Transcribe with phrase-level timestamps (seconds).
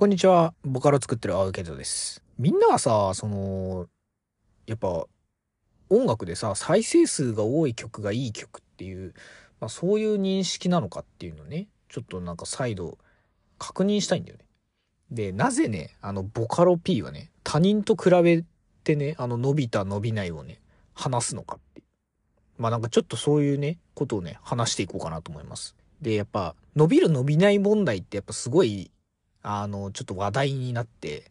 [0.00, 0.54] こんにちは。
[0.64, 2.22] ボカロ作ってる青井健人です。
[2.38, 3.86] みんなはさ、その、
[4.64, 5.04] やっぱ、
[5.90, 9.12] 音楽でさ、再生数が多い曲がいい曲っていう、
[9.60, 12.96] まあそういう認識なのかっていうのね、ちょっとなんか再度
[13.58, 14.46] 確認したいんだよね。
[15.10, 18.42] で、なぜね、あの、ボカロ P はね、他人と比べ
[18.84, 20.62] てね、あの、伸びた伸びないをね、
[20.94, 21.86] 話すのかっていう。
[22.56, 25.76] まあなんかちょっとそういうね、ことをね、話していこうかなと思います。
[26.00, 28.90] で、やっぱ、伸びる伸びない問題ってやっぱすごい
[29.42, 31.30] あの、ちょっと話題になって、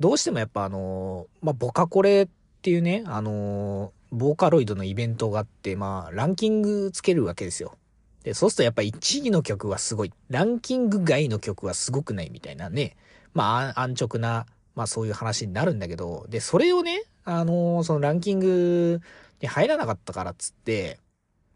[0.00, 2.28] どうしてもやっぱあの、まあ、ボカコレっ
[2.62, 7.76] ていうね、あの、ボーカロイドのイベントがあって、まあ、ランキングつけるわけですよ。
[8.22, 12.96] で、そうするとやっぱ1位の曲はすごい、ランキング外の曲はすごくないみたいなね、
[13.34, 19.00] まあ、安直な、まあそういう話になるんだけど、で、それをね、あの、そのランキング
[19.40, 20.98] に入らなかったからっつって、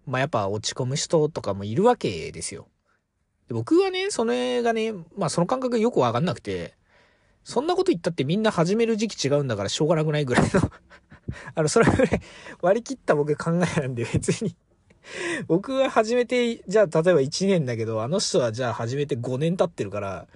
[0.06, 2.68] まあやっぱ落ち込む人とかもいるわけですよ。
[3.48, 6.74] で僕はね、それがね、まあその感覚よくわかんなくて、
[7.44, 10.60] そんなこと言ったってみんな始める時期違うんだからしょうがなくないぐらいの
[11.54, 12.20] あの、それぐらい
[12.60, 14.54] 割り切った僕考えなんで別に。
[15.46, 20.26] 僕は始めて、じゃあ例えば1年だけど、あの人はじゃあ始めて5年経ってるから、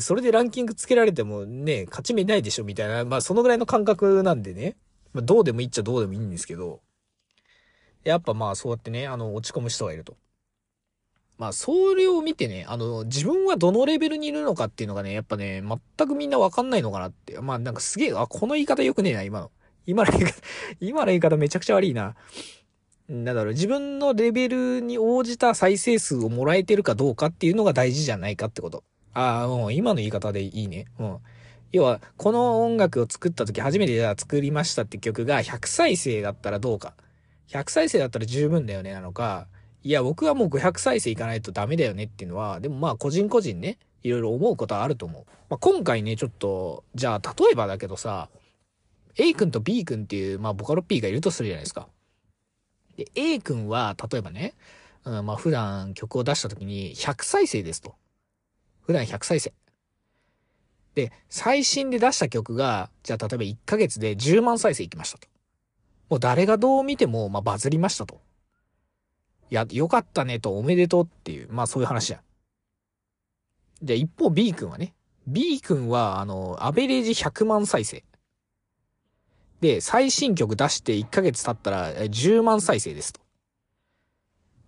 [0.00, 4.76] それでランキングつけられてもね、勝ち目ないでしょみたいな、まあそのぐらいの感覚なんでね、
[5.12, 6.80] まあどうでもいいっちゃどうでもいいんですけど、
[8.04, 10.16] やっぱまあそうやってね、あの、落ち込む人がいると。
[11.40, 15.62] まあ、それを見てね、あの、自分はどのレベルにいるのかっていうのがね、やっぱね、
[15.96, 17.40] 全くみんなわかんないのかなって。
[17.40, 19.50] まあ、なんかすげえ、あ、この言い方良くねえな、今の。
[19.86, 20.34] 今の言い方、
[20.80, 22.14] 今の言い方めちゃくちゃ悪いな。
[23.08, 28.84] なんだろう、自分のレベルに応じた再生数をもらえてるかどうかっていうのが大事じゃないかってこと。
[29.14, 30.88] ああ、もう今の言い方でいいね。
[30.98, 31.18] うん。
[31.72, 36.92] 要は、この音楽を作った時、初めてじゃあ作りましたって曲が100再生だったらどうか。
[37.48, 39.48] 100再生だったら十分だよねなのか、
[39.82, 45.24] いや、僕はもう500再生いかないとダメだよねっていうのは、でもまあ個人個人ね、いろいろ思うことはあると思う。
[45.48, 48.28] まあ、今回ね、ちょっと、じゃあ例えばだけどさ、
[49.16, 51.88] A 君と B 君っていう、まあボカロ P がいるとするじゃないですか。
[52.96, 54.54] で、A 君は、例えばね、
[55.04, 57.94] うん、まあ普段曲を出した時に100再生ですと。
[58.82, 59.52] 普段100再生。
[60.94, 65.28] で、最新で出した曲が、じゃあ例えば1ヶ月で10万再生いきましたと。
[66.08, 68.20] もう誰がどう見ても、まあバズりましたと。
[69.50, 72.20] いや、よかったねとおめでとうっていう、まあそういう話じゃん。
[73.82, 74.94] じゃあ一方 B 君はね、
[75.26, 78.04] B 君は、あの、アベレージ100万再生。
[79.60, 83.20] で、最新曲出して1ヶ月経ったら10万再生ですと。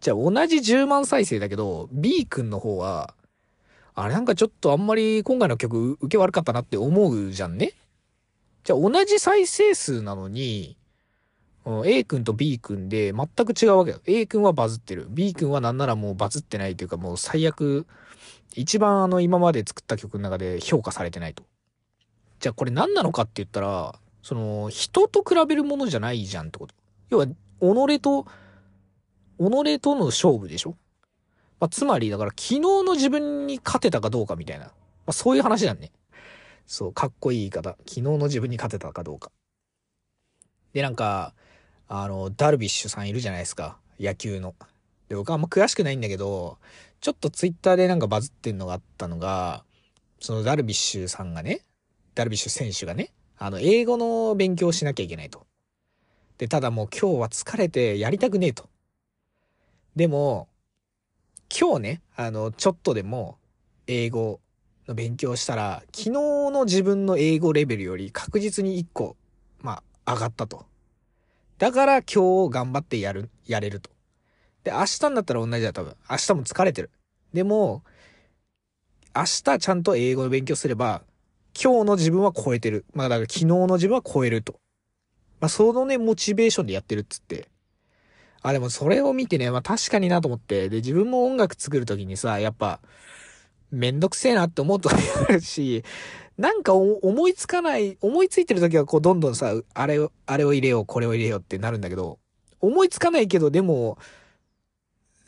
[0.01, 3.15] じゃあ同じ10万再生だけど、B 君の方は、
[3.95, 7.73] あれなんかちょっとあんまり今回の曲受け悪かったなって思うじゃんね。
[8.65, 10.77] じゃあ同じ再生数なのに、
[11.65, 14.01] A 君と B 君で全く違うわけよ。
[14.07, 15.07] A 君はバズってる。
[15.11, 17.87] B 君はなんならもうバズってないというかもう最悪、
[18.55, 21.45] 一番あの今まで作った曲の中で評価されてないと。
[22.41, 26.75] じゃあこれ何なのかって言ったら、その人と比べるものじゃないじゃんってこと。
[27.11, 28.25] 要は、己と、
[29.39, 30.77] 己との勝負でしょ
[31.61, 34.67] まあ、つまりだから昨日の自分に勝てたかどうかみたいな。
[34.67, 34.73] ま
[35.07, 35.93] あ、そういう話なんね。
[36.67, 37.77] そう、かっこいい言い方。
[37.87, 39.31] 昨日の自分に勝てたかどうか。
[40.73, 41.35] で、なんか、
[41.89, 43.79] あの、ダルビッシュさんいるじゃないですか。
[43.99, 44.55] 野球の。
[45.09, 46.59] で、僕はあんま詳しくないんだけど、
[47.01, 49.65] ちょっとツイッターでなんかバズってんのがあったのが、
[50.21, 51.61] そのダルビッシュさんがね、
[52.15, 55.47] ダルビッシュ選手がね、あの、英語の勉強をしなきゃいけないと。
[56.39, 58.69] で、ただもう今日は疲れてやりたくねえと。
[59.97, 60.49] でも、
[61.51, 63.37] 今日ね、あの、ちょっとでも
[63.87, 64.41] 英語
[64.89, 69.17] の勉強したら、昨日の自分の英語レベルより確実に1個、
[69.61, 70.65] まあ、上がったと。
[71.63, 73.89] だから今日頑張ってやる、やれると。
[74.65, 75.95] で、明日になったら同じだ多分。
[76.11, 76.91] 明日も疲れてる。
[77.33, 77.85] でも、
[79.15, 81.03] 明日ちゃんと英語の勉強すれば、
[81.55, 82.85] 今日の自分は超えてる。
[82.95, 84.55] まあだから昨日の自分は超えると。
[85.39, 87.47] まあそのね、モチベーションでやってるっつって。
[88.43, 90.69] あ、でもそれを見てね、まあ確かになと思って。
[90.69, 92.81] で、自分も音楽作るときにさ、やっぱ、
[93.71, 95.85] めんどくせえなって思うとあるし、
[96.39, 102.19] なんか思いつかない、思いついてるときはこうどんどんさ、あれを、あれを入れよう、これを入れようってなるんだけど、
[102.61, 103.99] 思いつかないけど、でも、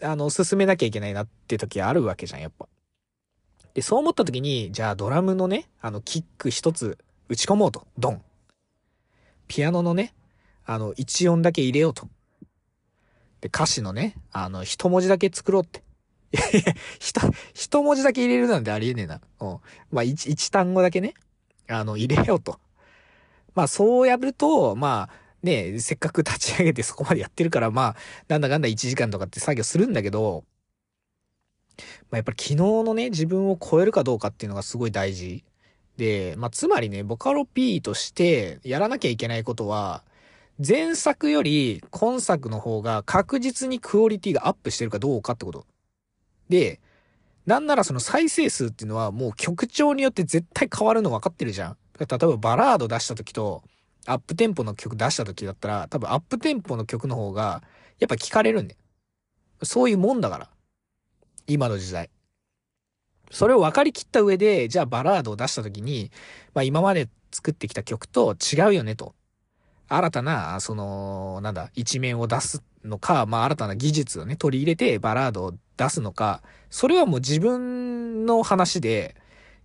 [0.02, 2.68] あの、進めなきゃいけないなって時あるわけじゃん、やっぱ。
[3.74, 6.98] で、そう思った時に、じゃあドラムのね、あの、キック一つ
[7.28, 7.86] 打ち込もうと。
[7.98, 8.22] ドン。
[9.46, 10.14] ピアノのね、
[10.64, 12.08] あの、一音だけ入れようと。
[13.40, 15.83] で、歌詞のね、あの、一文字だけ作ろうって。
[16.34, 16.74] いやいや、
[17.54, 19.20] 一、文字だけ入れるなんてありえねえな。
[19.40, 19.58] うん。
[19.92, 21.14] まあ、一、一単語だけね、
[21.68, 22.58] あの、入れようと。
[23.54, 27.96] まあ、そうやると、まあ、ね、せっかく立ち上げてそこまでやってるから、まあ、
[28.26, 30.44] なんだかんだ1時間とかって作業するんだけど、
[31.78, 35.44] まあ、やっぱり昨日のね、自分を超えるかどうかっていうのがすごい大事。
[35.96, 40.02] で、まあ、つまりね、ボカロ P としてやらなきゃいけないことは、
[40.66, 45.66] 前作より今作の方が確実にクオリティがアップしてるかどうかってこと。
[46.48, 46.80] で、
[47.46, 51.76] なんならその再生数っていうのはもう曲調によって絶対変わるの分かってるじゃん。
[51.98, 53.62] 例えばバラード出した時と
[54.06, 57.62] アップテンポの曲出した時だったら多分アップテンポの曲の方が
[57.98, 58.80] やっぱ聞かれるんだよ。
[59.62, 60.48] そういうもんだから。
[61.46, 62.10] 今の時代。
[63.30, 66.10] それを分かりきった上で、じゃあバラードを出した時に、
[66.54, 69.14] まあ今まで作ってきた曲と違うよねと。
[69.96, 79.16] 新たな、その、なんだ、一面を出すのか、まあ新たな技術をね、取り入れてバラードを出すのか、それはもう自分の話で、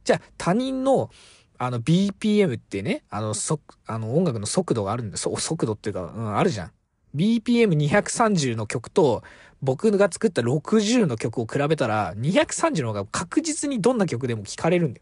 [0.03, 1.09] じゃあ他人の、
[1.57, 5.17] あの BPM ってね、あの、そ、あの音楽の速度があるんだ。
[5.17, 6.71] そ、速度っていうか、うん、あるじゃん。
[7.15, 9.23] BPM230 の曲と
[9.61, 15.01] 僕が作った60の曲を比べたら230の方が確実にどんな曲でも聴かれるんだ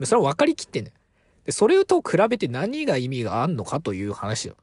[0.00, 0.06] よ。
[0.06, 0.96] それは分かりきってんだよ。
[1.44, 4.56] で、それと比べて何が意味があんのかという話よ。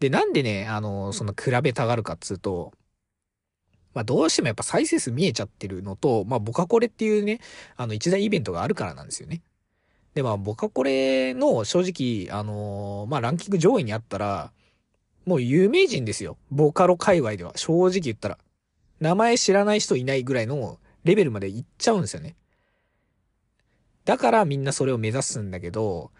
[0.00, 2.72] で、なんでね、あの、その比べたがるかっつうと、
[3.94, 7.40] まあどうしてもやっぱ再生数見えちゃってるのと、まあボカコレっていうね、
[7.76, 9.42] あの一大イベントがあるからなんですよね。
[10.14, 11.80] で、まあボカコレの正
[12.28, 14.52] 直、あのまあランキング上位にあったら、
[15.26, 16.36] もう有名人ですよ。
[16.50, 17.52] ボカロ界隈では。
[17.56, 18.38] 正直言ったら。
[19.00, 22.36] 名前知らない人いないぐらいのレベルまで行っちゃうんですよね。
[24.10, 26.10] だからみんなそれを目指すんだけど、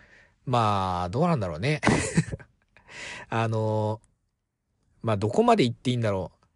[0.47, 1.81] まあ、どうなんだろうね。
[3.29, 4.01] あの、
[5.03, 6.47] まあ、どこまで行っていいんだろう。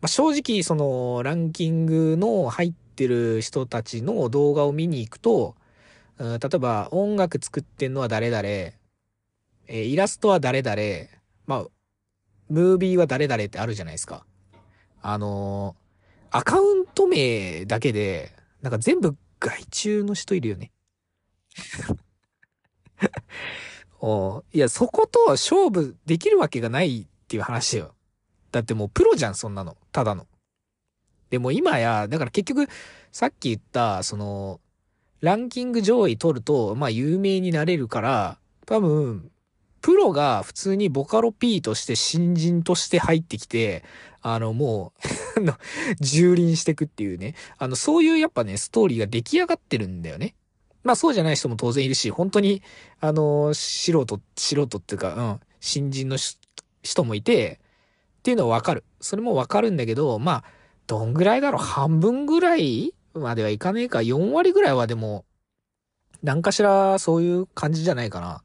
[0.00, 5.56] まあ、正直、その、ランキングの入ってる人たちの動画を見に行くと、
[6.18, 11.08] うん、例えば、音楽作ってんのは誰々、えー、イラストは誰々、
[11.46, 11.66] まあ、
[12.48, 14.24] ムービーは誰々ってあるじゃないですか。
[15.00, 20.70] あのー、アカウント名だけで、なんか全部害虫の人いるよね。
[24.00, 27.94] おいや、そこと勝負できるわけがないっていう話よ。
[28.52, 29.76] だってもうプロじゃん、そんなの。
[29.90, 30.28] ただの。
[31.30, 32.68] でも今や、だから結局、
[33.10, 34.60] さっき言った、その、
[35.20, 39.31] ランキング上位取ると、まあ有名になれるから、多分、
[39.82, 43.84] プロが普通にボカロ P として新人として入ってきて、
[44.22, 44.92] あの、も
[45.36, 45.40] う
[46.00, 47.34] 蹂躙していくっていうね。
[47.58, 50.36] あの、そういうやっぱね、ストーリーが出来上がってるんだよね。
[50.84, 52.62] まあそうじゃない人も当然いるし、本当に、
[53.00, 56.16] あの、素人、素人っていうか、うん、新人の
[56.82, 57.60] 人もいて、
[58.20, 58.84] っていうのはわかる。
[59.00, 60.44] それもわかるんだけど、まあ、
[60.86, 61.62] どんぐらいだろう？
[61.62, 63.98] 半分ぐらいまではいかねえか。
[63.98, 65.24] 4割ぐらいはでも、
[66.22, 68.42] 何かしらそういう感じじゃないかな。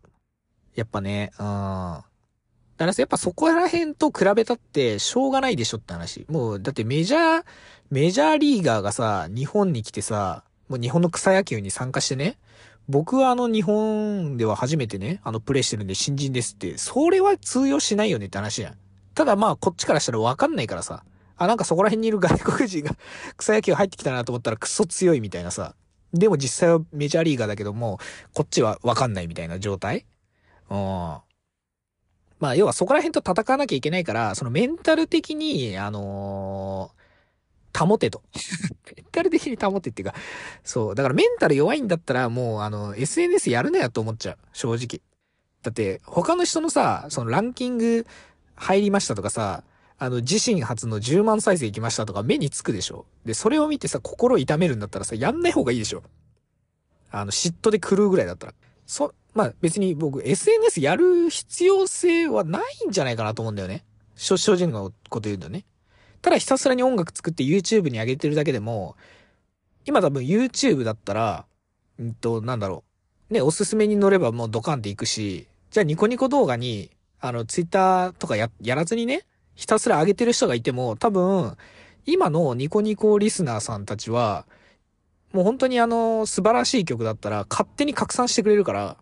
[0.77, 1.45] やっぱね、うん。
[1.45, 6.25] だからやっぱそこら辺と比べたってしょうがないでしょって話。
[6.29, 7.43] もう、だってメジャー、
[7.89, 12.37] メジャーリーガーがさ、日本に来てさ、もう日本の草野球に参加してね、
[12.87, 18.77] 僕はあの日本では初めてね、あのプレイしてるんで新人ですって、それは通用しないよねって話やん。
[19.15, 21.03] ただまあこっちからしたらわかんないからさ、
[21.37, 22.95] あ、なんかそこら辺にいる外国人が
[23.35, 25.75] 草野球入ってきたなと思ったらクソ強いみたいなさ。
[26.13, 27.99] でも実際はメジャーリーガーだけども、
[28.33, 30.05] こっちはわかんないみたいな状態
[30.69, 30.77] うん。
[32.39, 38.21] まあ、要はそこら辺と戦わなきゃいけないから、そのメンタル的に、あのー、保てと。
[38.95, 40.15] メンタル的に保てっていうか、
[40.63, 40.95] そう。
[40.95, 44.37] だからメンタル弱いんだったら、もう、あの、SNS やるなよと思っちゃう。
[44.53, 45.01] 正直。
[45.63, 48.05] だって、他の人のさ、そのランキング
[48.55, 49.63] 入りましたとかさ、
[49.99, 53.05] あの、自身初の10万再生いきましたとか目につくでしょ。
[53.25, 56.03] で、それを見てさ、心痛めるんだったらさ、やんない方がいいでしょ。
[57.09, 58.53] あの、嫉妬で狂うぐらいだったら。
[58.85, 63.85] そ、まあ別に僕 SNS やる必要性はないんじゃないかなと思うんだよね。
[64.15, 64.91] 正直なこ
[65.21, 65.63] と言うとね。
[66.23, 68.95] ただひたすらに音楽作って YouTube に上げてるだけでも、
[69.85, 71.45] 今多分 YouTube だったら、
[72.01, 72.83] んと、なんだろ
[73.29, 73.33] う。
[73.35, 76.89] ね、おすすめに乗ればもうドカンっていくし、じゃあニコニコ動画に、
[77.19, 79.21] あの、Twitter とかや、やらずにね、
[79.53, 81.55] ひたすら上げてる人がいても、多分、
[82.07, 84.47] 今のニコニコリスナーさんたちは、
[85.31, 88.97] もう本当にあの、素晴らしい曲だったら勝手に拡散してくれるから、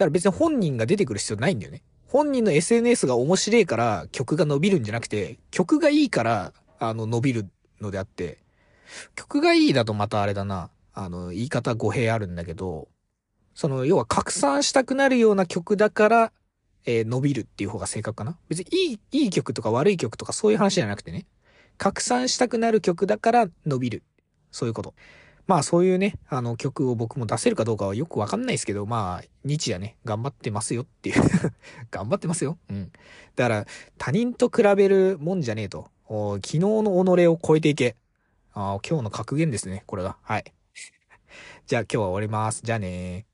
[0.00, 1.82] だから別に本人が出てくる必要ないんだよね。
[2.08, 7.50] 本人の SNS が面白いから曲が伸びるんじゃなくて、曲がいいから、あの、伸びる
[7.82, 8.38] のであって、
[9.14, 10.70] 曲がいいだとまたあれだな。
[10.94, 12.88] あの、言い方語弊あるんだけど、
[13.54, 16.32] その、要は拡散したくなるような曲だから、
[16.86, 18.38] えー、伸びるっていう方が正確かな。
[18.48, 21.26] 別にいい、いい曲とか悪い曲とかそういう話じゃなくてね。
[21.76, 24.02] 拡散したくなる曲だから伸びる。
[24.50, 24.94] そういうこと。
[25.50, 31.20] まあそういうね、あの曲を僕も出せるかどうかはよくわかんないですけど、まあ日夜ね、頑張ってますよっていう
[31.90, 32.56] 頑張ってますよ。
[32.68, 32.92] うん。
[33.34, 33.66] だから
[33.98, 35.90] 他人と比べるもんじゃねえと。
[36.06, 37.96] 昨日の己を超えていけ。
[38.52, 40.18] あ、今日の格言ですね、これが。
[40.22, 40.44] はい。
[41.66, 42.62] じゃあ今日は終わります。
[42.62, 43.26] じゃあね